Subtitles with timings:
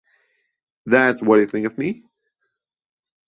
[0.87, 2.03] That's what you think of me?